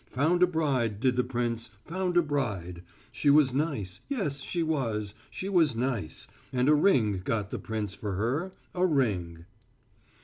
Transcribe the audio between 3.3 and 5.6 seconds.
nice, yes she was, she